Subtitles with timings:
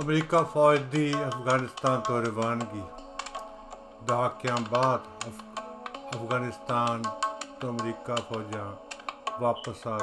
[0.00, 2.82] America ਫੌਜ ਦੀ ਅਫਗਾਨਿਸਤਾਨ ਤੋਂ ਰਵਾਨਗੀ
[4.04, 7.02] ਦਹਾਕਿਆਂ ਬਾਅਦ ਅਫ- ਅਫਗਾਨਿਸਤਾਨ
[7.60, 8.72] ਤੋਂ ਅਮਰੀਕਾ ਫੌਜਾਂ
[9.40, 9.98] ਵਾਪਸ ਆ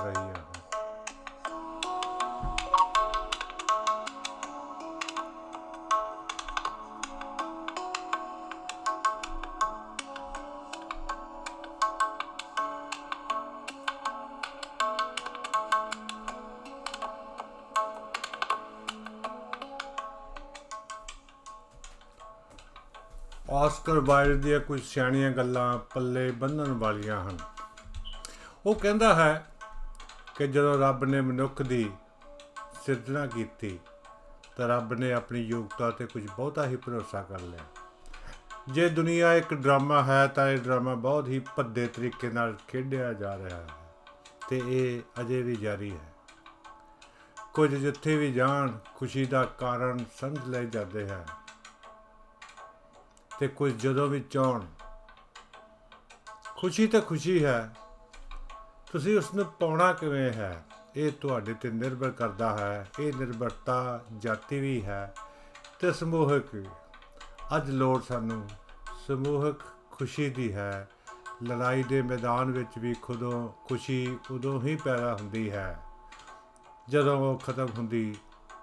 [23.61, 27.37] ਆਸਕਰ ਵਾਈਲਡ ਦੀਆਂ ਕੁਝ ਸਿਆਣੀਆਂ ਗੱਲਾਂ ਪੱਲੇ ਬੰਨਣ ਵਾਲੀਆਂ ਹਨ।
[28.65, 29.47] ਉਹ ਕਹਿੰਦਾ ਹੈ
[30.37, 31.91] ਕਿ ਜਦੋਂ ਰੱਬ ਨੇ ਮਨੁੱਖ ਦੀ
[32.85, 33.79] ਸਿਰਜਣਾ ਕੀਤੀ,
[34.57, 37.59] ਤਾਂ ਰੱਬ ਨੇ ਆਪਣੀ ਯੋਗਤਾ ਤੇ ਕੁਝ ਬਹੁਤਾ ਹੀ ਭਰੋਸਾ ਕਰ ਲਿਆ।
[38.71, 43.37] ਜੇ ਦੁਨੀਆ ਇੱਕ ਡਰਾਮਾ ਹੈ, ਤਾਂ ਇਹ ਡਰਾਮਾ ਬਹੁਤ ਹੀ ਭੱਦੇ ਤਰੀਕੇ ਨਾਲ ਖੇਡਿਆ ਜਾ
[43.37, 43.69] ਰਿਹਾ ਹੈ
[44.49, 46.13] ਤੇ ਇਹ ਅਜੇ ਵੀ ਜਾਰੀ ਹੈ।
[47.53, 51.25] ਕੁਝ ਜਿੱਥੇ ਵੀ ਜਾਣ, ਖੁਸ਼ੀ ਦਾ ਕਾਰਨ ਸਮਝ ਲਏ ਜਾਂਦੇ ਹਨ।
[53.41, 54.61] ਤੇ ਕੁਝ ਜਦੋਂ ਵੀ ਚਾਹਣ।
[56.57, 57.75] ਖੁਸ਼ੀ ਤਾਂ ਖੁਸ਼ੀ ਹੈ।
[58.91, 60.65] ਤੁਸੀਂ ਉਸ ਨੂੰ ਪਾਉਣਾ ਕਿਵੇਂ ਹੈ?
[60.95, 65.15] ਇਹ ਤੁਹਾਡੇ ਤੇ ਨਿਰਭਰ ਕਰਦਾ ਹੈ। ਇਹ ਨਿਰਭਰਤਾ ਜਾਤੀ ਵੀ ਹੈ
[65.79, 66.65] ਤੇ ਸਮੂਹਕ ਵੀ।
[67.55, 68.49] ਅੱਜ ਲੋੜ ਸਾਨੂੰ
[69.07, 69.55] ਸਮੂਹਕ
[69.91, 70.89] ਖੁਸ਼ੀ ਦੀ ਹੈ।
[71.43, 75.83] ਲੜਾਈ ਦੇ ਮੈਦਾਨ ਵਿੱਚ ਵੀ ਖੁਦੋਂ ਖੁਸ਼ੀ ਉਦੋਂ ਹੀ ਪੈਦਾ ਹੁੰਦੀ ਹੈ।
[76.89, 78.15] ਜਦੋਂ ਉਹ ਖਤਮ ਹੁੰਦੀ,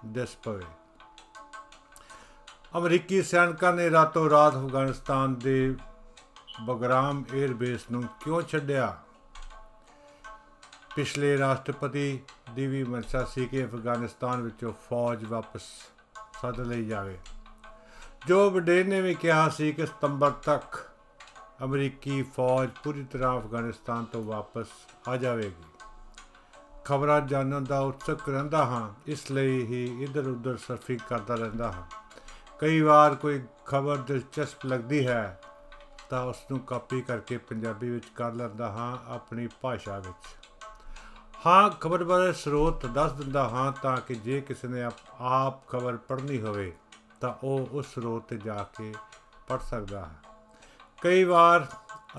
[0.05, 0.65] ਦਿਸ ਪਵੇ।
[2.77, 5.75] ਅਮਰੀਕੀ ਸੈਨਿਕਾਂ ਨੇ ਰਾਤੋਂ ਰਾਤ ਅਫਗਾਨਿਸਤਾਨ ਦੇ
[6.61, 8.97] ਬਗਰਾਮ 에ਅਰ ਬੇਸ ਨੂੰ ਕਿਉਂ ਛੱਡਿਆ?
[10.95, 12.19] ਪਿਛਲੇ ਰਾਸ਼ਟਰਪਤੀ
[12.55, 15.61] ਦੀ ਵੀ ਮਨਸ਼ਾ ਸੀ ਕਿ ਅਫਗਾਨਿਸਤਾਨ ਵਿੱਚੋਂ ਫੌਜ ਵਾਪਸ
[16.41, 17.17] ਸੱਦ ਲਈ ਜਾਵੇ।
[18.27, 20.79] ਜੋ ਬਿਡੇਨ ਨੇ ਵੀ ਕਿਹਾ ਸੀ ਕਿ ਸਤੰਬਰ ਤੱਕ
[21.63, 24.67] ਅਮਰੀਕੀ ਫੌਜ ਪੂਰੀ ਤਰ੍ਹਾਂ ਅਫਗਾਨਿਸਤਾਨ ਤੋਂ ਵਾਪਸ
[25.07, 25.85] ਆ ਜਾਵੇਗੀ।
[26.85, 31.98] ਖਬਰਾਂ ਜਾਣਨ ਦਾ ਉਤਸੁਕ ਰਹਿੰਦਾ ਹਾਂ, ਇਸ ਲਈ ਹੀ ਇੱਧਰ ਉੱਧਰ ਸਰਫਿੰਗ ਕਰਦਾ ਰਹਿੰਦਾ ਹਾਂ।
[32.59, 35.41] ਕਈ ਵਾਰ ਕੋਈ ਖਬਰ ਦਿਲਚਸਪ ਲੱਗਦੀ ਹੈ,
[36.09, 40.47] ਤਾਂ ਉਸ ਨੂੰ ਕਾਪੀ ਕਰਕੇ ਪੰਜਾਬੀ ਵਿੱਚ ਕਰ ਲੈਂਦਾ ਹਾਂ ਆਪਣੀ ਭਾਸ਼ਾ ਵਿੱਚ।
[41.45, 45.97] ਹਾਂ, ਖਬਰ ਬਾਰੇ ਸਰੋਤ ਦੱਸ ਦਿੰਦਾ ਹਾਂ ਤਾਂ ਕਿ ਜੇ ਕਿਸੇ ਨੇ ਆਪ- ਆਪ ਖਬਰ
[45.97, 46.75] ਪੜ੍ਹਨੀ ਹੋਵੇ,
[47.21, 48.93] ਤਾਂ ਉਹ ਉਸ ਸਰੋਤ ਤੇ ਜਾ ਕੇ
[49.47, 50.29] ਪੜ੍ਹ ਸਕਦਾ ਹੈ।
[51.01, 51.67] ਕਈ ਵਾਰ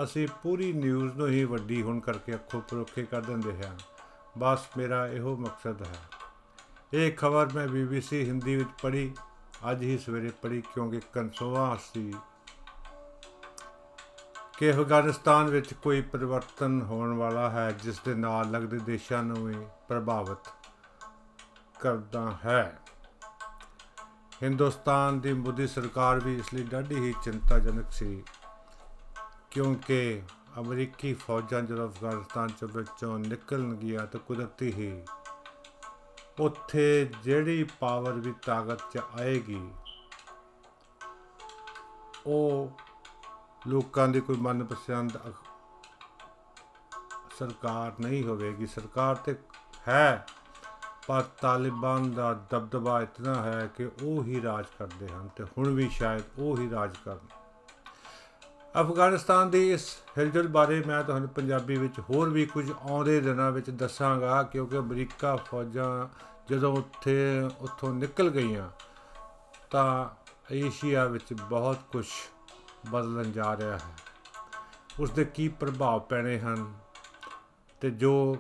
[0.05, 3.77] ਅਸੀਂ ਪੂਰੀ ਨਿਊਜ਼ ਨੂੰ ਹੀ ਵੱਡੀ ਹੋਣ ਕਰਕੇ ਅੱਖੋਂ ਪਰੋਖੇ ਕਰ ਦਿੰਦੇ ਹਾਂ।
[4.39, 6.01] ਬਸ ਮੇਰਾ ਇਹੋ ਮਕਸਦ ਹੈ।
[6.95, 9.15] ਇਹ ਖਬਰ ਮੈਂ BBC ਹਿੰਦੀ ਵਿੱਚ ਪੜ੍ਹੀ।
[9.71, 12.15] ਅੱਜ ਹੀ ਸਵੇਰੇ ਪੜ੍ਹੀ, ਕਿਉਂਕਿ ਕਨਸੋਆ ਸੀ।
[14.59, 19.55] ਕਿ ਅਫਗਾਨਿਸਤਾਨ ਵਿੱਚ ਕੋਈ ਪਰਿਵਰਤਨ ਹੋਣ ਵਾਲਾ ਹੈ, ਜਿਸ ਦੇ ਨਾਲ ਲੱਗਦੇ ਦੇਸ਼ਾਂ ਨੂੰ ਵੀ
[19.89, 20.49] ਪ੍ਰਭਾਵਿਤ
[21.81, 22.79] ਕਰਦਾ ਹੈ।
[24.43, 28.25] ਹਿੰਦੁਸਤਾਨ ਦੀ ਮੋਦੀ ਸਰਕਾਰ ਵੀ ਇਸ ਲਈ ਡਾਢੀ ਹੀ ਚਿੰਤਾਜਨਕ ਸੀ,
[29.51, 30.23] ਕਿਉਂਕਿ
[30.61, 35.03] ਅਮਰੀਕੀ ਫੌਜਾਂ ਜਦੋਂ ਅਫਗਾਨਿਸਤਾਨ ਚੋਂ ਵਿੱਚੋਂ ਨਿਕਲਣਗੀਆਂ ਤਾਂ ਕੁਦਰਤੀ ਹੀ
[36.39, 39.73] ਉੱਥੇ ਜਿਹੜੀ ਪਾਵਰ ਵੀ ਤਾਕਤ ਚ ਆਏਗੀ,
[42.27, 42.73] ਉਹ
[43.67, 45.47] ਲੋਕਾਂ ਦੀ ਕੋਈ ਮਨਪਸੰਦ ਅਖ-
[47.39, 49.37] ਸਰਕਾਰ ਨਹੀਂ ਹੋਵੇਗੀ। ਸਰਕਾਰ ਤੇ
[49.89, 50.27] ਹੈ,
[51.07, 55.89] ਪਰ ਤਾਲਿਬਾਨ ਦਾ ਦਬਦਬਾ ਇਤਨਾ ਹੈ ਕਿ ਉਹ ਹੀ ਰਾਜ ਕਰਦੇ ਹਨ ਤੇ ਹੁਣ ਵੀ
[55.89, 57.40] ਸ਼ਾਇਦ ਉਹ ਹੀ ਰਾਜ ਕਰਨ।
[58.75, 59.87] ਅਫਗਾਨਿਸਤਾਨ ਦੀ ਇਸ
[60.19, 65.37] ਹਿਲਜੁਲ ਬਾਰੇ ਮੈਂ ਤੁਹਾਨੂੰ ਪੰਜਾਬੀ ਵਿੱਚ ਹੋਰ ਵੀ ਕੁਝ ਆਉਂਦੇ ਦਿਨਾਂ ਵਿੱਚ ਦੱਸਾਂਗਾ, ਕਿਉਂਕਿ ਅਮਰੀਕਾ
[65.37, 66.09] ਫੌਜਾਂ
[66.51, 68.71] ਜਦੋਂ ਉੱਥੇ, ਉੱਥੋਂ ਨਿਕਲ ਗਈਆਂ,
[69.71, 70.09] ਤਾਂ
[70.53, 72.07] ਏਸ਼ੀਆ ਵਿੱਚ ਬਹੁਤ ਕੁਝ
[72.91, 73.95] ਬਦਲਣ ਜਾ ਰਿਹਾ ਹੈ।
[75.01, 76.73] ਉਸ ਦੇ ਕੀ ਪ੍ਰਭਾਵ ਪੈਣੇ ਹਨ
[77.81, 78.37] ਤੇ ਜੋ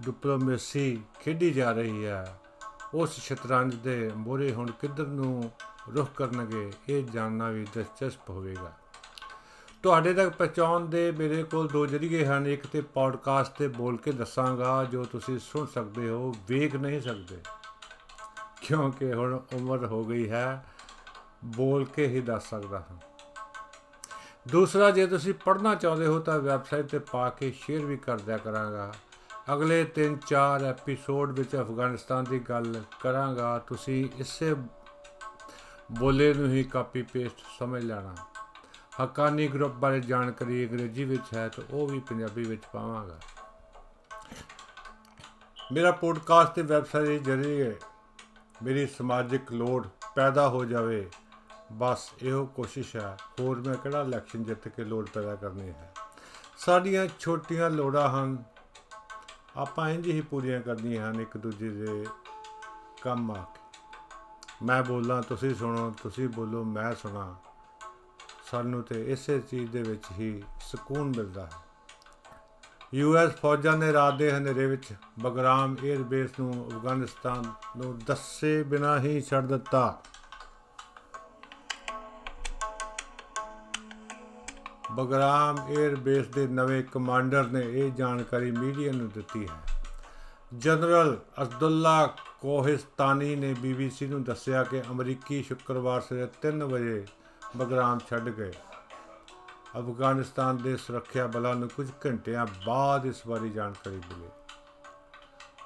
[0.00, 2.40] ਡਿਪਲੋਮੇਸੀ ਖੇਡੀ ਜਾ ਰਹੀ ਹੈ,
[2.94, 5.50] ਉਸ ਸ਼ਤਰੰਜ ਦੇ ਮੋਰੇ ਹੁਣ ਕਿੱਧਰ ਨੂੰ
[5.96, 8.72] ਰੁਖ ਕਰਨਗੇ, ਇਹ ਜਾਣਨਾ ਵੀ ਦਿਲਚਸਪ ਹੋਵੇਗਾ।
[9.82, 14.12] ਤੁਹਾਡੇ ਤੱਕ ਪਹੁੰਚਾਉਣ ਦੇ ਮੇਰੇ ਕੋਲ ਦੋ ਜਰੀਏ ਹਨ। ਇੱਕ ਤੇ ਪੌਡਕਾਸਟ ਤੇ ਬੋਲ ਕੇ
[14.12, 17.38] ਦੱਸਾਂਗਾ, ਜੋ ਤੁਸੀਂ ਸੁਣ ਸਕਦੇ ਹੋ, ਵੇਖ ਨਹੀਂ ਸਕਦੇ।
[18.60, 20.66] ਕਿਉਂਕਿ ਹੁਣ ਉਮਰ ਹੋ ਗਈ ਹੈ,
[21.44, 22.96] ਬੋਲ ਕੇ ਹੀ ਦੱਸ ਸਕਦਾ ਹਾਂ।
[24.48, 28.36] ਦੂਸਰਾ, ਜੇ ਤੁਸੀਂ ਪੜ੍ਹਨਾ ਚਾਹੁੰਦੇ ਹੋ, ਤਾਂ ਵੈਬਸਾਈਟ ਤੇ ਪਾ ਕੇ ਸ਼ੇਅਰ ਵੀ ਕਰ ਦਿਆ
[28.36, 28.94] ਕਰਾਂਗਾ।
[29.52, 34.54] ਅਗਲੇ 3-4 ਐਪੀਸੋਡ ਵਿੱਚ ਅਫਗਾਨਿਸਤਾਨ ਦੀ ਗੱਲ ਕਰਾਂਗਾ। ਤੁਸੀਂ ਇਸੇ
[35.92, 38.14] ਬੋਲੇ ਨੂੰ ਹੀ ਕਾਪੀ ਪੇਸਟ ਸਮਝ ਲੈਣਾ।
[39.04, 43.18] ਹਕਾਨੀ ਗਰੁੱਪ ਬਾਰੇ ਜਾਣਕਾਰੀ ਅੰਗਰੇਜ਼ੀ ਵਿੱਚ ਹੈ ਤਾਂ ਉਹ ਵੀ ਪੰਜਾਬੀ ਵਿੱਚ ਪਾਵਾਂਗਾ।
[45.72, 47.76] ਮੇਰਾ ਪੋਡਕਾਸਟ ਤੇ ਵੈਬਸਾਈਟ ਦੇ ਜ਼ਰੀਏ
[48.62, 51.10] ਮੇਰੀ ਸਮਾਜਿਕ ਲੋੜ ਪੈਦਾ ਹੋ ਜਾਵੇ।
[51.72, 55.94] ਬਸ ਇਹੋ ਕੋਸ਼ਿਸ਼ ਹੈ। ਹੋਰ ਮੈਂ ਕਿਹੜਾ ਇਲੈਕਸ਼ਨ ਜਿੱਤ ਕੇ ਲੋੜ ਪੈਦਾ ਕਰਨੀ ਹੈ?
[56.58, 58.44] ਸਾਡੀਆਂ ਛੋਟੀਆਂ ਲੋੜਾਂ ਹਨ।
[59.56, 62.06] ਆਪਾਂ ਇੰਜ ਹੀ ਪੂਰੀਆਂ ਕਰਨੀਆਂ ਹਨ, ਇੱਕ ਦੂਜੇ ਦੇ
[63.02, 63.63] ਕੰਮ ਆ ਕੇ।
[64.62, 67.36] ਮੈਂ ਬੋਲਾਂ, ਤੁਸੀਂ ਸੁਣੋ, ਤੁਸੀਂ ਬੋਲੋ, ਮੈਂ ਸੁਣਾ।
[68.50, 71.50] ਸਾਨੂੰ ਤੇ ਇਸੇ ਚੀਜ਼ ਦੇ ਵਿੱਚ ਹੀ ਸਕੂਨ ਮਿਲਦਾ ਹੈ।
[72.94, 78.98] ਯੂਐਸ ਫੌਜਾਂ ਨੇ ਰਾਤ ਦੇ ਹਨੇਰੇ ਵਿੱਚ ਬਗਰਾਮ 에ਅਰ ਬੇਸ ਨੂੰ ਅਫਗਾਨਿਸਤਾਨ ਨੂੰ ਦੱਸੇ ਬਿਨਾਂ
[78.98, 80.02] ਹੀ ਛੱਡ ਦਿੱਤਾ।
[84.92, 89.73] ਬਗਰਾਮ 에ਅਰ ਬੇਸ ਦੇ ਨਵੇਂ ਕਮਾਂਡਰ ਨੇ ਇਹ ਜਾਣਕਾਰੀ ਮੀਡੀਆ ਨੂੰ ਦਿੱਤੀ ਹੈ।
[90.58, 92.06] ਜਨਰਲ ਅਸਦੁੱਲਾ
[92.40, 97.06] ਕੋਹਿਸਤਾਨੀ ਨੇ ਬੀਬੀਸੀ ਨੂੰ ਦੱਸਿਆ ਕਿ ਅਮਰੀਕੀ ਸ਼ੁੱਕਰਵਾਰ ਸਵੇਰੇ 3 ਵਜੇ
[97.56, 98.52] ਬਗਰਾਮ ਛੱਡ ਗਏ।
[99.78, 104.28] ਅਫਗਾਨਿਸਤਾਨ ਦੇ ਸੁਰੱਖਿਆ ਬਲਾਂ ਨੂੰ ਕੁਝ ਘੰਟਿਆਂ ਬਾਅਦ ਇਸ ਬਾਰੇ ਜਾਣਕਾਰੀ ਮਿਲੀ।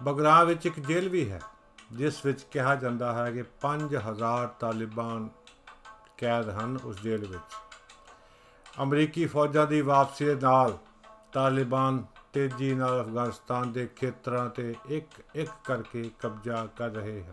[0.02, 1.40] ਬਗਰਾਮ ਵਿੱਚ ਇੱਕ ਜੇਲ੍ਹ ਵੀ ਹੈ,
[1.92, 5.28] ਜਿਸ ਵਿੱਚ ਕਿਹਾ ਜਾਂਦਾ ਹੈ ਕਿ 5000 ਤਾਲਿਬਾਨ
[6.16, 7.56] ਕੈਦ ਹਨ ਉਸ ਜੇਲ੍ਹ ਵਿੱਚ।
[8.82, 10.78] ਅਮਰੀਕੀ ਫੌਜਾਂ ਦੀ ਵਾਪਸੀ ਦੇ ਨਾਲ
[11.32, 12.04] ਤਾਲਿਬਾਨ
[12.38, 17.32] ਤੇਜ਼ੀ ਨਾਲ ਅਫਗਾਨਿਸਤਾਨ ਦੇ ਖੇਤਰਾਂ ਤੇ ਇੱਕ ਇੱਕ ਕਰਕੇ ਕਬਜ਼ਾ ਕਰ ਰਹੇ ਹਨ।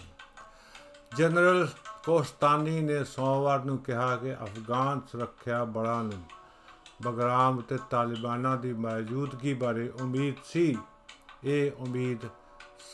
[1.18, 1.68] ਜਨਰਲ
[2.04, 6.24] ਕੋਸਤਾਨੀ ਨੇ ਸੋਮਵਾਰ ਨੂੰ ਕਿਹਾ ਕਿ ਅਫਗਾਨ ਸੁਰੱਖਿਆ ਬਲਾਂ ਨੂੰ
[7.02, 10.78] ਬਗਰਾਮ ਤੇ ਤਾਲਿਬਾਨਾਂ ਦੀ ਮੌਜੂਦਗੀ ਬਾਰੇ ਉਮੀਦ ਸੀ।
[11.44, 12.20] ਇਹ ਉਮੀਦ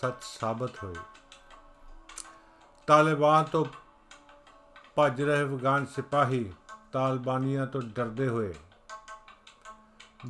[0.02, 0.96] ਸੱਚ ਸਾਬਤ ਹੋਈ।
[2.88, 3.66] ਤਾਲਿਬਾਨ ਤੋਂ
[4.96, 6.54] ਭੱਜ ਰਹੇ ਅਫਗਾਨ ਸਿਪਾਹੀ
[6.92, 8.54] ਤਾਲਿਬਾਨੀਆਂ ਤੋਂ ਡਰਦੇ ਹੋਏ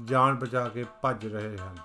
[0.05, 1.77] ਜਾਨ ਬਚਾ ਕੇ ਭੱਜ ਰਹੇ ਹਨ।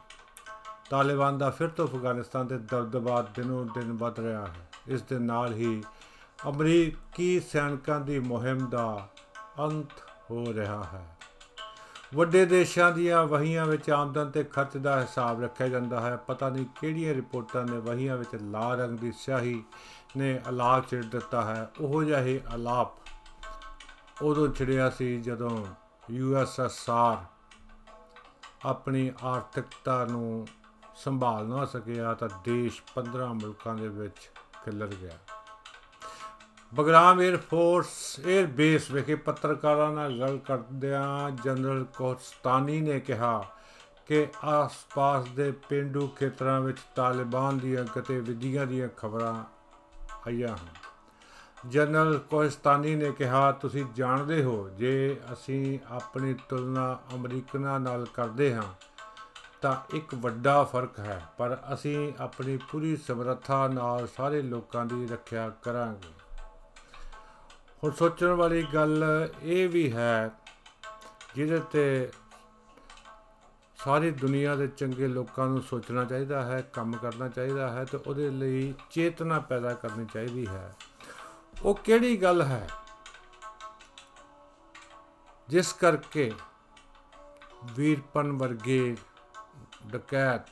[0.91, 5.53] ਤਾਲਿਬਾਨ ਦਾ ਫਿਰ ਤੋਂ ਅਫਗਾਨਿਸਤਾਨ ਦੇ ਦਬਦਬਾ ਦਿਨੋਂ ਦਿਨ ਵੱਧ ਰਿਹਾ ਹੈ। ਇਸ ਦੇ ਨਾਲ
[5.53, 5.82] ਹੀ
[6.49, 9.08] ਅਮਰੀਕੀ ਸੈਨਿਕਾਂ ਦੀ ਮੁਹਿੰਮ ਦਾ
[9.61, 9.91] ਅੰਤ
[10.31, 11.17] ਹੋ ਰਿਹਾ ਹੈ।
[12.14, 16.67] ਵੱਡੇ ਦੇਸ਼ਾਂ ਦੀਆਂ ਵਹੀਆਂ ਵਿੱਚ ਆਮਦਨ ਤੇ ਖਰਚ ਦਾ ਹਿਸਾਬ ਰੱਖਿਆ ਜਾਂਦਾ ਹੈ। ਪਤਾ ਨਹੀਂ
[16.81, 19.64] ਕਿਹੜੀਆਂ ਰਿਪੋਰਟਾਂ ਨੇ ਵਹੀਆਂ ਵਿੱਚ ਲਾਲ ਰੰਗ ਦੀ ਸਿਆਹੀ
[20.17, 22.88] ਨੇ ਅਲਾਪ ਛਿੜ ਦਿੱਤਾ ਹੈ। ਉਹ ਜਿਹਾ ਹੀ ਅਲਾਪ
[24.23, 25.67] ਉਦੋਂ ਛਿੜਿਆ ਸੀ ਜਦੋਂ
[26.11, 27.36] ਯੂਐਸਐਸਆਰ
[28.67, 30.49] ਆਪਣੀ ਆਰਥਿਕਤਾ ਨੂੰ
[30.97, 34.31] ਸੰਭਾਲ ਨਾ ਸਕਿਆ ਤਾਂ ਦੇਸ਼ 15 ਮੁਲਕਾਂ ਦੇ ਵਿੱਚ
[34.65, 35.19] ਖਿਲਰ ਗਿਆ।
[36.75, 43.45] Bagram air force air base ਵਿਖੇ ਪੱਤਰਕਾਰਾਂ ਨਾਲ ਗੱਲ ਕਰਦਿਆਂ ਜਨਰਲ ਕੋਸਤਾਨੀ ਨੇ ਕਿਹਾ
[44.07, 49.45] ਕਿ ਆਸ-ਪਾਸ ਦੇ ਪਿੰਡੂ ਖੇਤਰਾਂ ਵਿੱਚ ਤਾਲਿਬਾਨ ਦੀਆਂ ਗਤੀਵਿਧੀਆਂ ਦੀਆਂ ਖਬਰਾਂ
[50.27, 50.86] ਆਈਆਂ ਹਨ।
[51.58, 58.62] ਜਨਰਲ ਕੋਸਤਾਨੀ ਨੇ ਕਿਹਾ, ਤੁਸੀਂ ਜਾਣਦੇ ਹੋ ਜੇ ਅਸੀਂ ਆਪਣੀ ਤੁਲਨਾ ਅਮਰੀਕਨਾਂ ਨਾਲ ਕਰਦੇ ਹਾਂ,
[59.61, 65.49] ਤਾਂ ਇੱਕ ਵੱਡਾ ਫ਼ਰਕ ਹੈ। ਪਰ ਅਸੀਂ ਆਪਣੀ ਪੂਰੀ ਸਮਰੱਥਾ ਨਾਲ ਸਾਰੇ ਲੋਕਾਂ ਦੀ ਰੱਖਿਆ
[65.62, 66.12] ਕਰਾਂਗੇ।
[67.85, 69.05] ਹੁਣ ਸੋਚਣ ਵਾਲੀ ਗੱਲ
[69.43, 70.31] ਇਹ ਵੀ ਹੈ,
[71.35, 72.08] ਜਿਹਦੇ ਤੇ
[73.79, 78.31] ਸਾਰੀ ਦੁਨੀਆ ਦੇ ਚੰਗੇ ਲੋਕਾਂ ਨੂੰ ਸੋਚਣਾ ਚਾਹੀਦਾ ਹੈ, ਕੰਮ ਕਰਨਾ ਚਾਹੀਦਾ ਹੈ ਤੇ ਉਹਦੇ
[78.31, 80.75] ਲਈ ਚੇਤਨਾ ਪੈਦਾ ਕਰਨੀ ਚਾਹੀਦੀ ਹੈ।
[81.62, 82.70] ਉਹ ਕਿਹੜੀ ਗੱਲ ਹੈ?
[85.49, 86.32] ਜਿਸ ਕਰਕੇ
[87.64, 88.97] ਵੀਰਪਨ ਵਰਗੇ
[89.87, 90.47] ਡਕੈਤ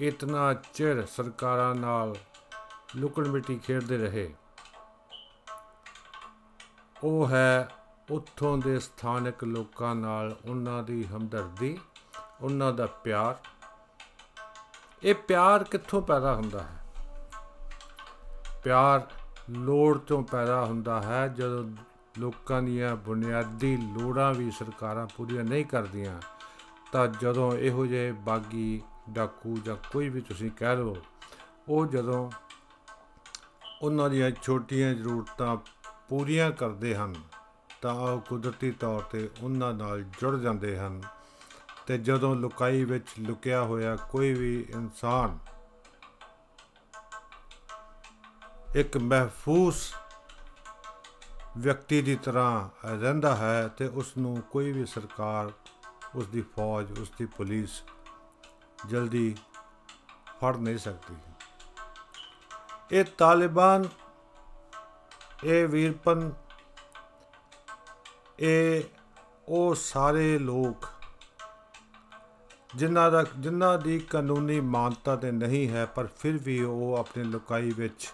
[0.00, 2.16] ਇਤਨਾ ਚਿਰ ਸਰਕਾਰਾਂ ਨਾਲ
[2.96, 4.34] ਲੁਕਣ ਮਿੱਟੀ ਖੇਡਦੇ ਰਹੇ।
[7.04, 7.68] ਉਹ ਹੈ
[8.10, 11.80] ਉੱਥੋਂ ਦੇ ਸਥਾਨਕ ਲੋਕਾਂ ਨਾਲ ਉਹਨਾਂ ਦੀ ਹਮਦਰਦੀ,
[12.40, 13.36] ਉਹਨਾਂ ਦਾ ਪਿਆਰ।
[15.02, 16.84] ਇਹ ਪਿਆਰ ਕਿੱਥੋਂ ਪੈਦਾ ਹੁੰਦਾ ਹੈ?
[18.64, 19.06] ਪਿਆਰ
[19.50, 21.64] ਲੋੜ ਤੋਂ ਪੈਦਾ ਹੁੰਦਾ ਹੈ, ਜਦੋਂ
[22.18, 26.20] ਲੋਕਾਂ ਦੀਆਂ ਬੁਨਿਆਦੀ ਲੋੜਾਂ ਵੀ ਸਰਕਾਰਾਂ ਪੂਰੀਆਂ ਨਹੀਂ ਕਰਦੀਆਂ,
[26.92, 30.96] ਤਾਂ ਜਦੋਂ ਇਹੋ ਜਿਹੇ ਬਾਗੀ ਡਾਕੂ ਜਾਂ ਕੋਈ ਵੀ ਤੁਸੀਂ ਕਹਿ ਲਓ,
[31.68, 32.30] ਉਹ ਜਦੋਂ
[33.82, 35.56] ਉਹਨਾਂ ਦੀਆਂ ਛੋਟੀਆਂ ਜ਼ਰੂਰਤਾਂ
[36.08, 37.14] ਪੂਰੀਆਂ ਕਰਦੇ ਹਨ,
[37.82, 41.02] ਤਾਂ ਉਹ ਕੁਦਰਤੀ ਤੌਰ ਤੇ ਉਹਨਾਂ ਨਾਲ ਜੁੜ ਜਾਂਦੇ ਹਨ,
[41.86, 45.38] ਤੇ ਜਦੋਂ ਲੁਕਾਈ ਵਿੱਚ ਲੁਕਿਆ ਹੋਇਆ ਕੋਈ ਵੀ ਇਨਸਾਨ
[48.74, 49.76] ਇੱਕ ਮਹਿਫੂਜ਼
[51.58, 55.50] ਵਿਅਕਤੀ ਦੀ ਤਰ੍ਹਾਂ ਰਹਿੰਦਾ ਹੈ ਤੇ ਉਸ ਨੂੰ ਕੋਈ ਵੀ ਸਰਕਾਰ
[56.14, 57.82] ਉਸ ਦੀ ਫੌਜ ਉਸ ਦੀ ਪੁਲਿਸ
[58.86, 59.36] ਜਲਦੀ
[60.40, 61.16] ਫੜ ਨਹੀਂ ਸਕਦੀ।
[62.92, 63.84] ਇਹ ਤਾਲਿਬਾਨ,
[65.44, 66.32] ਇਹ ਵੀਰਪਨ,
[68.40, 68.82] ਇਹ
[69.48, 70.88] ਉਹ ਸਾਰੇ ਲੋਕ
[72.76, 77.70] ਜਿਨ੍ਹਾਂ ਦਾ, ਜਿਨ੍ਹਾਂ ਦੀ ਕਾਨੂੰਨੀ ਮਾਨਤਾ ਤੇ ਨਹੀਂ ਹੈ, ਪਰ ਫਿਰ ਵੀ ਉਹ ਆਪਣੇ ਲੁਕਾਈ
[77.70, 78.08] ਵਿੱਚ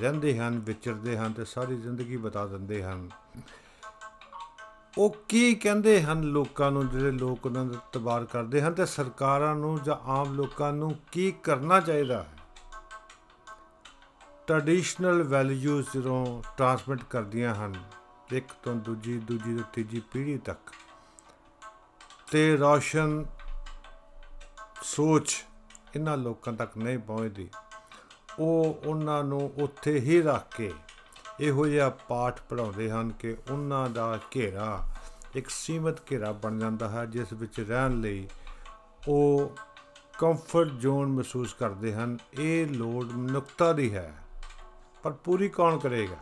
[0.00, 3.08] ਰਹਿੰਦੇ ਹਨ, ਵਿਚਰਦੇ ਹਨ ਤੇ ਸਾਰੀ ਜ਼ਿੰਦਗੀ ਬਤਾ ਦਿੰਦੇ ਹਨ।
[4.98, 9.54] ਉਹ ਕੀ ਕਹਿੰਦੇ ਹਨ ਲੋਕਾਂ ਨੂੰ ਜਿਹੜੇ ਲੋਕ ਉਹਨਾਂ ਦਾ ਤਬਾਰ ਕਰਦੇ ਹਨ ਤੇ ਸਰਕਾਰਾਂ
[9.54, 12.36] ਨੂੰ ਜਾਂ ਆਮ ਲੋਕਾਂ ਨੂੰ ਕੀ ਕਰਨਾ ਚਾਹੀਦਾ ਹੈ?
[14.46, 17.74] ਟ੍ਰੈਡੀਸ਼ਨਲ ਵੈਲਿਊਜ਼ ਜਦੋਂ ਟਰਾਂਸਮਿਟ ਕਰਦੀਆਂ ਹਨ,
[18.32, 20.72] ਇੱਕ ਤੋਂ ਦੂਜੀ ਦੂਜੀ ਤੋਂ ਤੀਜੀ ਪੀੜ੍ਹੀ ਤੱਕ,
[22.30, 23.24] ਤੇ ਰੌਸ਼ਨ,
[24.82, 25.44] ਸੋਚ
[25.96, 27.48] ਇਹਨਾਂ ਲੋਕਾਂ ਤੱਕ ਨਹੀਂ ਪਹੁੰਚਦੀ।
[28.38, 30.72] ਉਹ ਉਹਨਾਂ ਨੂੰ ਉੱਥੇ ਹੀ ਰੱਖ ਕੇ
[31.40, 34.78] ਇਹੋ ਜਿਹਾ ਪਾਠ ਪੜਾਉਂਦੇ ਹਨ ਕਿ ਉਹਨਾਂ ਦਾ ਘੇਰਾ
[35.36, 38.28] ਇੱਕ ਸੀਮਤ ਘੇਰਾ ਬਣ ਜਾਂਦਾ ਹੈ, ਜਿਸ ਵਿੱਚ ਰਹਿਣ ਲਈ
[39.08, 39.52] ਉਹ
[40.18, 44.12] ਕੰਫਰਟ ਜ਼ੋਨ ਮਹਿਸੂਸ ਕਰਦੇ ਹਨ। ਇਹ ਲੋੜ ਨੁਕਤਾ ਦੀ ਹੈ,
[45.02, 46.16] ਪਰ ਪੂਰੀ ਕੌਣ ਕਰੇਗਾ?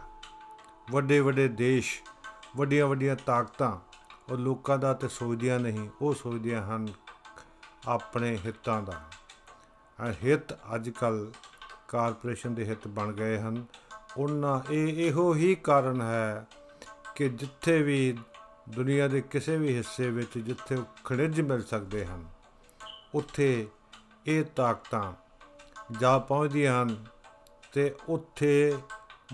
[0.90, 1.92] ਵੱਡੇ ਵੱਡੇ ਦੇਸ਼,
[2.56, 3.72] ਵੱਡੀਆਂ ਵੱਡੀਆਂ ਤਾਕਤਾਂ,
[4.32, 6.88] ਉਹ ਲੋਕਾਂ ਦਾ ਤੇ ਸੋਚਦੀਆਂ ਨਹੀਂ, ਉਹ ਸੋਚਦੀਆਂ ਹਨ
[7.88, 9.00] ਆਪਣੇ ਹਿੱਤਾਂ ਦਾ।
[9.98, 11.30] ਆ ਹਿੱਤ ਅੱਜ ਕੱਲ
[11.88, 13.64] ਕਾਰਪੋਰੇਸ਼ਨ ਦੇ ਹਿੱਤ ਬਣ ਗਏ ਹਨ।
[14.16, 16.46] ਉਹਨਾਂ ਇਹ ਇਹੋ ਹੀ ਕਾਰਨ ਹੈ
[17.14, 18.16] ਕਿ ਜਿੱਥੇ ਵੀ
[18.68, 22.24] ਦੁਨੀਆ ਦੇ ਕਿਸੇ ਵੀ ਹਿੱਸੇ ਵਿੱਚ ਜਿੱਥੇ ਖਣਿਜ ਮਿਲ ਸਕਦੇ ਹਨ,
[23.14, 23.66] ਉੱਥੇ
[24.26, 25.12] ਇਹ ਤਾਕਤਾਂ
[26.00, 26.96] ਜਾ ਪਹੁੰਚਦੀਆਂ ਹਨ
[27.72, 28.74] ਤੇ ਉੱਥੇ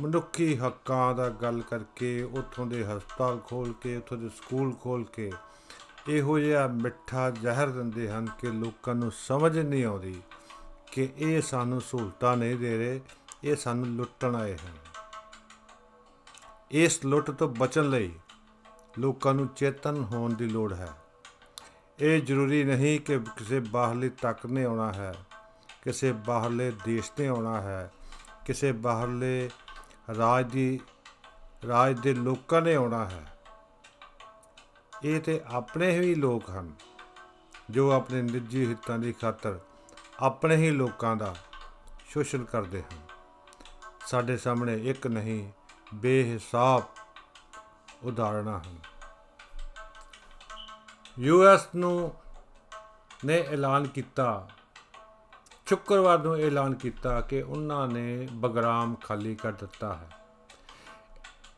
[0.00, 5.30] ਮਨੁੱਖੀ ਹੱਕਾਂ ਦਾ ਗੱਲ ਕਰਕੇ ਉੱਥੋਂ ਦੇ ਹਸਪਤਾਲ ਖੋਲ ਕੇ, ਉੱਥੋਂ ਦੇ ਸਕੂਲ ਖੋਲ ਕੇ
[6.08, 10.14] ਇਹੋ ਜਿਹਾ ਮਿੱਠਾ ਜ਼ਹਿਰ ਦਿੰਦੇ ਹਨ ਕਿ ਲੋਕਾਂ ਨੂੰ ਸਮਝ ਨਹੀਂ ਆਉਂਦੀ।
[10.92, 13.00] ਕਿ ਇਹ ਸਾਨੂੰ ਸਹੂਲਤਾਂ ਨਹੀਂ ਦੇ ਰਹੇ,
[13.44, 14.72] ਇਹ ਸਾਨੂੰ ਲੁੱਟਣ ਆਏ ਹਨ।
[16.70, 18.12] ਇਸ ਲੁੱਟ ਤੋਂ ਬਚਣ ਲਈ
[18.98, 20.88] ਲੋਕਾਂ ਨੂੰ ਚੇਤਨ ਹੋਣ ਦੀ ਲੋੜ ਹੈ।
[22.00, 25.14] ਇਹ ਜ਼ਰੂਰੀ ਨਹੀਂ ਕਿ ਕਿਸੇ ਬਾਹਰਲੀ ਤੱਕ ਨੇ ਆਉਣਾ ਹੈ,
[25.82, 27.92] ਕਿਸੇ ਬਾਹਰਲੇ ਦੇਸ਼ ਨੇ ਆਉਣਾ ਹੈ,
[28.46, 29.50] ਕਿਸੇ ਬਾਹਰਲੇ
[30.18, 30.80] ਰਾਜ ਦੀ,
[31.68, 33.26] ਰਾਜ ਦੇ ਲੋਕਾਂ ਨੇ ਆਉਣਾ ਹੈ।
[35.04, 36.72] ਇਹ ਤੇ ਆਪਣੇ ਹੀ ਲੋਕ ਹਨ,
[37.70, 39.60] ਜੋ ਆਪਣੇ ਨਿੱਜੀ ਹਿੱਤਾਂ ਦੀ ਖਾਤਰ
[40.22, 41.34] ਆਪਣੇ ਹੀ ਲੋਕਾਂ ਦਾ
[42.08, 42.98] ਸ਼ੋਸ਼ਣ ਕਰਦੇ ਹਨ।
[44.06, 45.52] ਸਾਡੇ ਸਾਹਮਣੇ ਇੱਕ ਨਹੀਂ,
[45.94, 46.82] ਬੇਹਿਸਾਬ
[48.02, 48.78] ਉਦਾਹਰਣਾਂ ਹਨ।
[51.18, 52.14] ਯੂਐਸ ਨੂੰ
[53.24, 54.48] ਨੇ ਐਲਾਨ ਕੀਤਾ,
[55.66, 60.10] ਸ਼ੁੱਕਰਵਾਰ ਨੂੰ ਐਲਾਨ ਕੀਤਾ ਕਿ ਉਹਨਾਂ ਨੇ ਬਗਰਾਮ ਖਾਲੀ ਕਰ ਦਿੱਤਾ ਹੈ।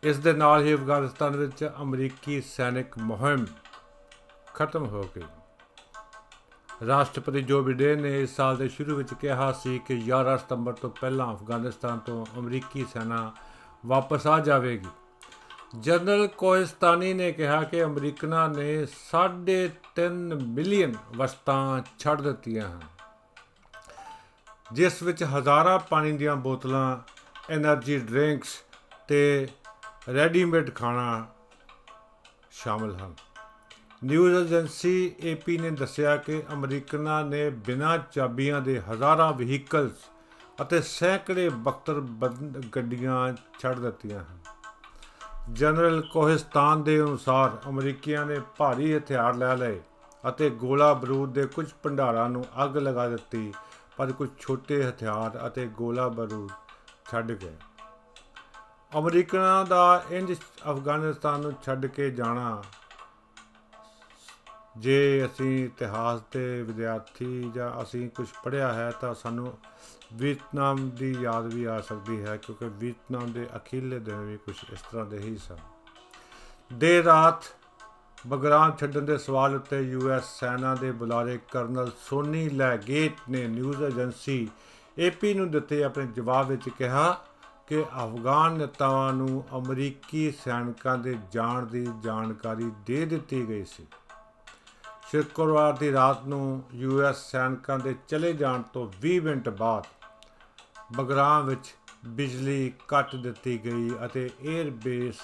[0.03, 3.47] ਇਸ ਦੇ ਨਾਲ ਹੀ ਅਫਗਾਨਿਸਤਾਨ ਵਿੱਚ ਅਮਰੀਕੀ ਸੈਨਿਕ ਮੁਹਿੰਮ
[4.55, 5.25] ਖਤਮ ਹੋ ਗਈ।
[6.87, 10.91] ਰਾਸ਼ਟਰਪਤੀ ਜੋ ਬਿਡੇਨ ਨੇ ਇਸ ਸਾਲ ਦੇ ਸ਼ੁਰੂ ਵਿੱਚ ਕਿਹਾ ਸੀ ਕਿ 11 ਸਤੰਬਰ ਤੋਂ
[10.91, 13.33] ਪਹਿਲਾਂ ਅਫਗਾਨਿਸਤਾਨ ਤੋਂ ਅਮਰੀਕੀ ਸੈਨਾ
[13.87, 14.89] ਵਾਪਸ ਆ ਜਾਵੇਗੀ।
[15.81, 22.81] ਜਨਰਲ ਕੋਇਸਤਾਨੀ ਨੇ ਕਿਹਾ ਕਿ ਅਮਰੀਕਨਾਂ ਨੇ 3.5 ਮਿਲੀਅਨ ਵਸਤਾਂ ਛੱਡ ਦਿੱਤੀਆਂ ਹਨ,
[24.73, 26.97] ਜਿਸ ਵਿੱਚ ਹਜ਼ਾਰਾਂ ਪਾਣੀ ਦੀਆਂ ਬੋਤਲਾਂ
[27.55, 28.57] એનર્ਜੀ ਡਰਿੰਕਸ
[29.09, 29.49] ਤੇ
[30.15, 31.27] ਰੈਡੀਮੇਡ ਖਾਣਾ
[32.53, 33.15] ਸ਼ਾਮਲ ਹਨ।
[34.05, 40.05] ਨਿਊਜ਼ ਏਜੰਸੀ ਏਪੀ ਨੇ ਦੱਸਿਆ ਕਿ ਅਮਰੀਕਨਾਂ ਨੇ ਬਿਨਾਂ ਚਾਬੀਆਂ ਦੇ ਹਜ਼ਾਰਾਂ ਵਹੀਕਲਸ
[40.63, 42.01] ਅਤੇ ਸੈਂਕੜੇ ਬਖਤਰ
[42.77, 44.39] ਗੱਡੀਆਂ ਛੱਡ ਦਿੱਤੀਆਂ ਹਨ।
[45.53, 49.81] ਜਨਰਲ ਕੋਹਿਸਤਾਨ ਦੇ ਅਨੁਸਾਰ ਅਮਰੀਕੀਆਂ ਨੇ ਭਾਰੀ ਹਥਿਆਰ ਲੈ ਲਏ
[50.29, 53.53] ਅਤੇ ਗੋਲਾ ਬਰੂਦ ਦੇ ਕੁਝ ਭੰਡਾਰਾਂ ਨੂੰ ਅੱਗ ਲਗਾ ਦਿੱਤੀ,
[53.97, 56.51] ਪਰ ਕੁਝ ਛੋਟੇ ਹਥਿਆਰ ਅਤੇ ਗੋਲਾ ਬਰੂਦ
[57.11, 57.57] ਛੱਡ ਗਏ।
[58.93, 60.33] ਅਮਰੀਕਨਾਂ ਦਾ ਇੰਜ
[60.71, 62.63] ਅਫਗਾਨਿਸਤਾਨ ਨੂੰ ਛੱਡ ਕੇ ਜਾਣਾ
[64.77, 69.53] ਜੇ ਅਸੀਂ ਇਤਿਹਾਸ ਦੇ ਵਿਦਿਆਰਥੀ ਜਾਂ ਅਸੀਂ ਕੁਝ ਪੜ੍ਹਿਆ ਹੈ ਤਾਂ ਸਾਨੂੰ
[70.15, 74.83] ਵੀਅਤਨਾਮ ਦੀ ਯਾਦ ਵੀ ਆ ਸਕਦੀ ਹੈ, ਕਿਉਂਕਿ ਵੀਅਤਨਾਮ ਦੇ ਅਖੀਰਲੇ ਦਿਨ ਵੀ ਕੁਝ ਇਸ
[74.83, 75.57] ਤਰ੍ਹਾਂ ਦੇ ਹੀ ਸਨ।
[76.71, 77.45] ਦੇ ਰਾਤ
[78.27, 84.49] ਬਗਰਾਮ ਛੱਡਣ ਦੇ ਸਵਾਲ ਉੱਤੇ ਯੂਐਸ ਸੈਨਾ ਦੇ ਬੁਲਾਰੇ ਕਰਨਲ ਸੋਨੀ ਲੈਗੇਟ ਨੇ ਨਿਊਜ਼ ਏਜੰਸੀ
[84.99, 87.11] ਏਪੀ ਨੂੰ ਦਿੱਤੇ ਆਪਣੇ ਜਵਾਬ ਵਿੱਚ ਕਿਹਾ
[87.69, 93.87] ਕਿ ਅਫਗਾਨ ਨੇਤਾਵਾਂ ਨੂੰ ਅਮਰੀਕੀ ਸੈਨਿਕਾਂ ਦੇ ਜਾਣ ਦੀ ਜਾਣਕਾਰੀ ਦੇ ਦਿੱਤੀ ਗਈ ਸੀ।
[95.11, 99.87] ਸ਼ੁੱਕਰਵਾਰ ਦੀ ਰਾਤ ਨੂੰ ਯੂਐਸ ਸੈਨਿਕਾਂ ਦੇ ਚਲੇ ਜਾਣ ਤੋਂ 20 ਮਿੰਟ ਬਾਅਦ
[100.97, 101.75] ਬਗਰਾਮ ਵਿੱਚ
[102.07, 105.15] ਬਿਜਲੀ ਕੱਟ ਦਿੱਤੀ ਗਈ ਅਤੇ 에ਅਰ ਬੇਸ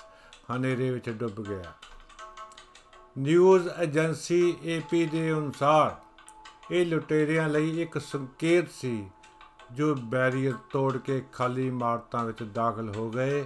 [0.53, 1.73] ਹਨੇਰੇ ਵਿੱਚ ਡੁੱਬ ਗਿਆ।
[3.19, 5.97] ਨਿਊਜ਼ ਏਜੰਸੀ ਏਪੀ ਦੇ ਅਨੁਸਾਰ
[6.71, 9.09] ਇਹ ਲੁਟੇਰਿਆਂ ਲਈ ਇੱਕ ਸੰਕੇਤ ਸੀ
[9.73, 13.45] ਜੋ ਬੈਰੀਅਰ ਤੋੜ ਕੇ ਖਾਲੀ ਇਮਾਰਤਾਂ ਵਿੱਚ ਦਾਖਲ ਹੋ ਗਏ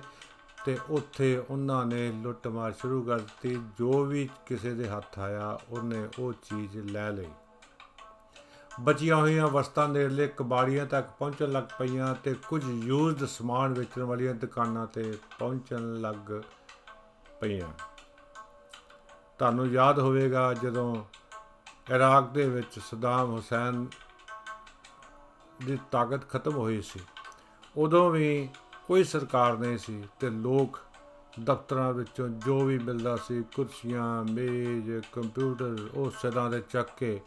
[0.65, 6.09] ਤੇ ਉੱਥੇ ਉਹਨਾਂ ਨੇ ਲੁੱਟਮਾਰ ਸ਼ੁਰੂ ਕਰ ਦਿੱਤੀ। ਜੋ ਵੀ ਕਿਸੇ ਦੇ ਹੱਥ ਆਇਆ, ਉਹਨੇ
[6.19, 7.29] ਉਹ ਚੀਜ਼ ਲੈ ਲਈ।
[8.81, 14.35] ਬਚੀਆਂ ਹੋਈਆਂ ਵਸਤਾਂ ਨੇੜਲੇ ਕਬਾੜੀਆਂ ਤੱਕ ਪਹੁੰਚਣ ਲੱਗ ਪਈਆਂ ਤੇ ਕੁਝ ਯੂਜ਼ਡ ਸਮਾਨ ਵੇਚਣ ਵਾਲੀਆਂ
[14.35, 16.41] ਦੁਕਾਨਾਂ ਤੇ ਪਹੁੰਚਣ ਲੱਗ
[17.41, 17.69] ਪਈਆਂ।
[19.39, 21.05] ਤੁਹਾਨੂੰ ਯਾਦ ਹੋਵੇਗਾ ਜਦੋਂ
[21.95, 23.87] ਇਰਾਕ ਦੇ ਵਿੱਚ ਸਦਾਮ ਹੁਸੈਨ
[25.67, 27.01] ਦੀ ਤਾਕਤ ਖਤਮ ਹੋਈ ਸੀ।
[27.77, 28.49] ਉਦੋਂ ਵੀ
[28.87, 30.79] ਕੋਈ ਸਰਕਾਰ ਨਹੀਂ ਸੀ ਤੇ ਲੋਕ
[31.41, 37.21] ਦਫ਼ਤਰਾਂ ਵਿੱਚੋਂ ਜੋ ਵੀ ਮਿਲਦਾ ਸੀ, ਕੁਰਸੀਆਂ, ਮੇਜ਼, ਕੰਪਿਊਟਰ, ਉਹ ਸਦਾ ਦੇ ਚੱਕ ਕੇ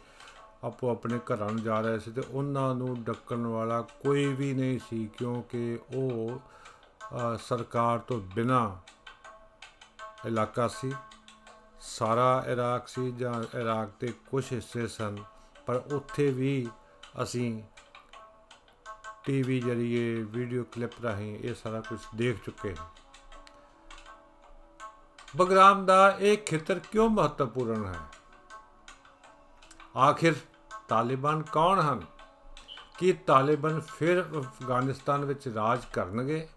[0.64, 4.78] ਆਪੋ ਆਪਣੇ ਘਰਾਂ ਨੂੰ ਜਾ ਰਹੇ ਸੀ ਤੇ ਉਹਨਾਂ ਨੂੰ ਡੱਕਣ ਵਾਲਾ ਕੋਈ ਵੀ ਨਹੀਂ
[4.88, 6.40] ਸੀ ਕਿਉਂਕਿ ਉਹ
[7.40, 8.60] ਸਰਕਾਰ ਤੋਂ ਬਿਨਾ
[10.26, 10.92] ਇਲਾਕਾ ਸੀ।
[11.80, 15.16] ਸਾਰਾ ਇਰਾਕ ਸੀ ਜਾਂ ਇਰਾਕ ਦੇ ਕੁਝ ਹਿੱਸੇ ਸਨ,
[15.66, 16.66] ਪਰ ਉੱਥੇ ਵੀ
[17.22, 17.62] ਅਸੀਂ
[19.28, 22.86] ਟੀਵੀ ਜਰੀਏ ਵੀਡੀਓ ਕਲਿੱਪ ਰਾਹੀਂ ਇਹ ਸਾਰਾ ਕੁਝ ਦੇਖ ਚੁੱਕੇ ਹਾਂ।
[25.36, 28.00] ਬਗਰਾਮ ਦਾ ਇਹ ਖੇਤਰ ਕਿਉਂ ਮਹੱਤਵਪੂਰਨ ਹੈ?
[29.96, 30.34] ਆਖਿਰ
[30.88, 32.02] ਤਾਲਿਬਾਨ ਕੌਣ ਹਨ?
[32.98, 36.48] ਕੀ ਤਾਲਿਬਾਨ ਫਿਰ ਅਫਗਾਨਿਸਤਾਨ ਵਿੱਚ ਰਾਜ ਕਰਨਗੇ?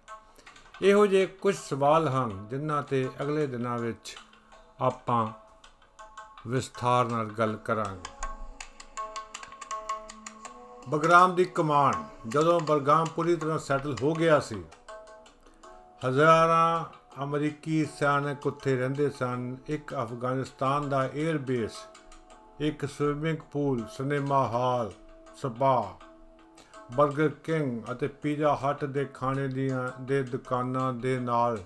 [0.81, 4.17] ਇਹੋ ਜਿਹੇ ਕੁਝ ਸਵਾਲ ਹਨ ਜਿਨ੍ਹਾਂ ਤੇ ਅਗਲੇ ਦਿਨਾਂ ਵਿੱਚ
[4.81, 5.27] ਆਪਾਂ
[6.47, 8.20] ਵਿਸਥਾਰ ਨਾਲ ਗੱਲ ਕਰਾਂਗੇ।
[10.91, 14.63] ਬਗਰਾਮ ਦੀ ਕਮਾਂਡ ਜਦੋਂ ਬਰਗਾਮ ਪੂਰੀ ਤਰ੍ਹਾਂ ਸੈਟਲ ਹੋ ਗਿਆ ਸੀ,
[16.07, 21.77] ਹਜ਼ਾਰਾਂ ਅਮਰੀਕੀ ਸੈਨਿਕ ਉੱਥੇ ਰਹਿੰਦੇ ਸਨ। ਇੱਕ ਅਫਗਾਨਿਸਤਾਨ ਦਾ 에ਅਰ ਬੇਸ
[22.59, 24.91] ਇੱਕ swimming pool cinema hall
[25.35, 25.97] spa
[26.97, 31.57] 버ਗਰ King ਅਤੇ ਪੀਜ਼ਾ ਹੱਟ ਦੇ ਖਾਣੇ ਦੀਆਂ, ਦੇ ਦੁਕਾਨਾਂ ਦੇ ਨਾਲ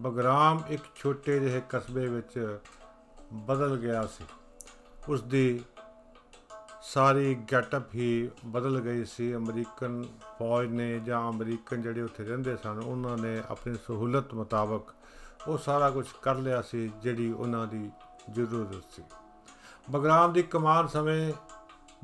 [0.00, 2.58] ਬਗਰਾਮ ਇੱਕ ਛੋਟੇ ਜਿਹੇ ਕਸਬੇ ਵਿੱਚ
[3.32, 4.24] ਬਦਲ ਗਿਆ ਸੀ।
[5.08, 5.60] ਉਸ ਦੀ
[6.82, 10.04] ਸਾਰੀ ਗੈਟਅਪ ਹੀ ਬਦਲ ਗਈ ਸੀ। ਅਮਰੀਕਨ
[10.38, 14.94] ਫੌਜ ਨੇ ਜਾਂ ਅਮਰੀਕਨ ਜਿਹੜੇ ਉੱਥੇ ਰਹਿੰਦੇ ਸਨ, ਉਹਨਾਂ ਨੇ ਆਪਣੀ ਸਹੂਲਤ ਮੁਤਾਬਕ
[15.48, 17.90] ਉਹ ਸਾਰਾ ਕੁਝ ਕਰ ਲਿਆ ਸੀ, ਜਿਹੜੀ ਉਹਨਾਂ ਦੀ
[18.30, 19.02] ਜ਼ਰੂਰਤ ਸੀ।
[19.90, 21.32] ਬਗਰਾਮ ਦੀ ਕਮਾਨ ਸਮੇਂ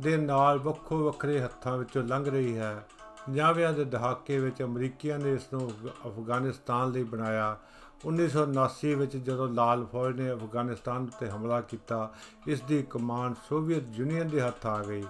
[0.00, 2.86] ਦੇ ਨਾਲ ਵੱਖੋ ਵੱਖਰੇ ਹੱਥਾਂ ਵਿੱਚੋਂ ਲੰਘ ਰਹੀ ਹੈ।
[3.26, 5.70] ਪੰਜਾਬੀਆਂ ਦੇ ਦਹਾਕੇ ਵਿੱਚ ਅਮਰੀਕੀਆਂ ਨੇ ਇਸ ਨੂੰ
[6.06, 7.58] ਅਫਗਾਨਿਸਤਾਨ ਲਈ ਬਣਾਇਆ।
[8.06, 12.10] 1979 ਵਿੱਚ ਜਦੋਂ ਲਾਲ ਫੌਜ ਨੇ ਅਫਗਾਨਿਸਤਾਨ ਉੱਤੇ ਹਮਲਾ ਕੀਤਾ,
[12.46, 15.04] ਇਸ ਦੀ ਕਮਾਂਡ ਸੋਵੀਅਤ ਯੂਨੀਅਨ ਦੇ ਹੱਥ ਆ ਗਈ।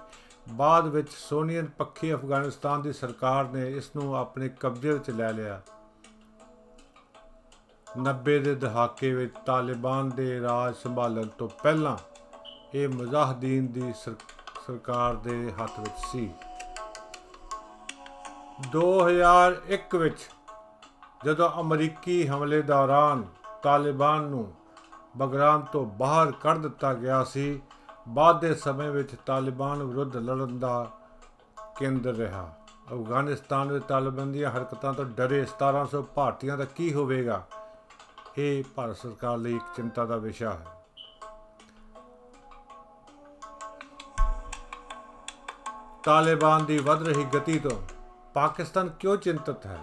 [0.48, 5.62] ਬਾਅਦ ਵਿੱਚ ਸੋਨੀਅਨ ਪੱਖੀ ਅਫਗਾਨਿਸਤਾਨ ਦੀ ਸਰਕਾਰ ਨੇ ਇਸ ਨੂੰ ਆਪਣੇ ਕਬਜ਼ੇ ਵਿੱਚ ਲੈ ਲਿਆ।
[8.02, 11.96] 90 ਦੇ ਦਹਾਕੇ ਵਿੱਚ ਤਾਲਿਬਾਨ ਦੇ ਰਾਜ ਸੰਭਾਲਣ ਤੋਂ ਪਹਿਲਾਂ
[12.74, 13.92] ਇਹ ਮੁਜਾਹਿਦੀਨ ਦੀ
[14.66, 16.30] ਸਰਕਾਰ ਦੇ ਹੱਥ ਵਿੱਚ ਸੀ।
[18.72, 20.30] 2001 ਵਿੱਚ
[21.24, 23.24] ਜਦੋਂ ਅਮਰੀਕੀ ਹਮਲੇ ਦੌਰਾਨ
[23.62, 24.54] ਤਾਲਿਬਾਨ ਨੂੰ
[25.16, 27.62] ਬਗਰਾਮ ਤੋਂ ਬਾਹਰ ਕੱਢ ਦਿੱਤਾ ਗਿਆ ਸੀ,
[28.08, 30.90] ਬਾਅਦ ਦੇ ਸਮੇਂ ਵਿੱਚ ਤਾਲਿਬਾਨ ਵਿਰੁੱਧ ਲੜਨ ਦਾ
[31.78, 32.54] ਕੇਂਦਰ ਰਿਹਾ।
[32.92, 37.46] ਅਫਗਾਨਿਸਤਾਨ ਵਿੱਚ ਤਾਲਿਬਾਨ ਦੀਆਂ ਹਰਕਤਾਂ ਤੋਂ ਡਰੇ 1700 ਭਾਰਤੀਆਂ ਦਾ ਕੀ ਹੋਵੇਗਾ?
[38.38, 40.66] ਇਹ ਭਾਰਤ ਸਰਕਾਰ ਲਈ ਇੱਕ ਚਿੰਤਾ ਦਾ ਵਿਸ਼ਾ ਹੈ।
[46.04, 47.82] ਤਾਲਿਬਾਨ ਦੀ ਵੱਧ ਰਹੀ ਗਤੀ ਤੋਂ
[48.34, 49.78] ਪਾਕਿਸਤਾਨ ਕਿਉਂ ਚਿੰਤਤ ਹੈ?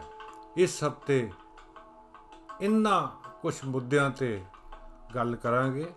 [0.58, 1.32] ਇਸ ਹਫ਼ਤੇ
[2.62, 3.08] ਇਨ੍ਹਾਂ
[3.42, 4.44] ਕੁਝ ਮੁੱਦਿਆਂ ਤੇ
[5.16, 5.88] ਗੱਲ ਕਰਾਂਗੇ।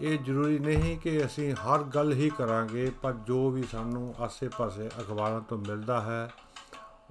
[0.00, 5.40] ਇਹ ਜ਼ਰੂਰੀ ਨਹੀਂ ਕਿ ਅਸੀਂ ਹਰ ਗੱਲ ਹੀ ਕਰਾਂਗੇ, ਪਰ ਜੋ ਵੀ ਸਾਨੂੰ ਆਸੇ-ਪਾਸੇ ਅਖਬਾਰਾਂ
[5.40, 6.30] ਤੋਂ ਮਿਲਦਾ ਹੈ,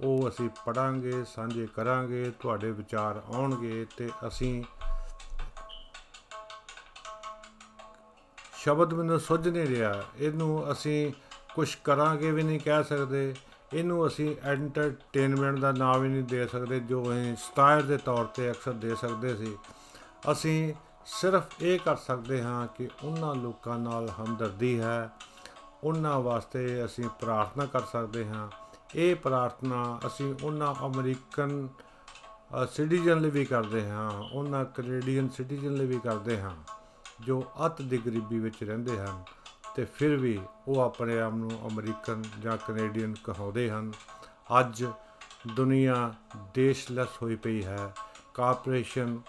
[0.00, 4.64] ਉਹ ਅਸੀਂ ਪੜਾਂਗੇ ਸਾਂਝੇ ਕਰਾਂਗੇ, ਤੁਹਾਡੇ ਵਿਚਾਰ ਆਉਣਗੇ ਤੇ ਅਸੀਂ
[8.54, 11.12] ਸ਼ਬਦ ਮੈਨੂੰ ਸੁੱਝ ਨਹੀਂ ਰਿਹਾ। ਇਹਨੂੰ ਅਸੀਂ
[11.54, 13.34] ਕੁਝ ਕਰਾਂਗੇ ਵੀ ਨਹੀਂ ਕਹਿ ਸਕਦੇ।
[13.72, 18.50] ਇਹਨੂੰ ਅਸੀਂ ਐਂਟਰਟੇਨਮੈਂਟ ਦਾ ਨਾਮ ਵੀ ਨਹੀਂ ਦੇ ਸਕਦੇ, ਜੋ ਅਸੀਂ ਸਟਾਇਰ ਦੇ ਤੌਰ ਤੇ
[18.50, 19.56] ਅਕਸਰ ਦੇ ਸਕਦੇ ਸੀ।
[20.32, 20.74] ਅਸੀਂ
[21.06, 25.10] ਸਿਰਫ ਇਹ ਕਰ ਸਕਦੇ ਹਾਂ ਕਿ ਉਹਨਾਂ ਲੋਕਾਂ ਨਾਲ ਹਮਦਰਦੀ ਹੈ।
[25.84, 28.48] ਉਹਨਾਂ ਵਾਸਤੇ ਅਸੀਂ ਪ੍ਰਾਰਥਨਾ ਕਰ ਸਕਦੇ ਹਾਂ।
[28.94, 31.68] ਇਹ ਪ੍ਰਾਰਥਨਾ ਅਸੀਂ ਉਹਨਾਂ ਅਮਰੀਕਨ
[32.70, 36.54] ਸਿਟੀਜ਼ਨ ਲਈ ਵੀ ਕਰਦੇ ਹਾਂ। ਉਹਨਾਂ ਕੈਨੇਡੀਅਨ ਸਿਟੀਜ਼ਨ ਲਈ ਵੀ ਕਰਦੇ ਹਾਂ,
[37.20, 39.22] ਜੋ ਅਤ ਦੀ ਗਰੀਬੀ ਵਿੱਚ ਰਹਿੰਦੇ ਹਨ।
[39.76, 43.92] ਤੇ ਫਿਰ ਵੀ ਉਹ ਆਪਣੇ ਆਪ ਨੂੰ ਅਮਰੀਕਨ ਜਾਂ ਕੈਨੇਡੀਅਨ ਕਹਾਉਂਦੇ ਹਨ,
[44.60, 44.86] ਅੱਜ
[45.56, 46.14] ਦੁਨੀਆ
[46.54, 47.94] ਦੇਸ਼ਲੈਸ ਹੋਈ ਪਈ ਹੈ।
[48.34, 49.20] ਕਾਰਪੋਰੇਸ਼ਨ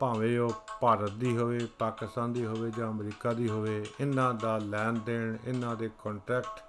[0.00, 4.92] ਭਾਵੇਂ ਉਹ ਭਾਰਤ ਦੀ ਹੋਵੇ, ਪਾਕਿਸਤਾਨ ਦੀ ਹੋਵੇ ਜਾਂ ਅਮਰੀਕਾ ਦੀ ਹੋਵੇ, ਇਹਨਾਂ ਦਾ ਲੈਣ
[4.92, 6.64] ਦੇਣ, ਇਹਨਾਂ ਦੇ ਕੰਟਰੈਕਟ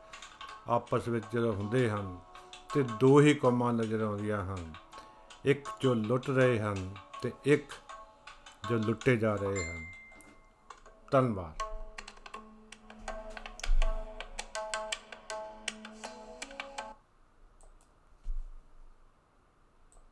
[0.67, 2.17] ਆਪਸ ਵਿੱਚ ਜਦੋਂ ਹੁੰਦੇ ਹਨ
[2.73, 4.73] ਤੇ ਦੋ ਹੀ ਕੌਮਾਂ ਨਜ਼ਰ ਆਉਂਦੀਆਂ ਹਨ।
[5.45, 7.73] ਇੱਕ ਜੋ ਲੁੱਟ ਰਹੇ ਹਨ ਤੇ ਇੱਕ
[8.69, 9.85] ਜੋ ਲੁੱਟੇ ਜਾ ਰਹੇ ਹਨ।
[11.11, 11.64] ਧੰਨਵਾਦ।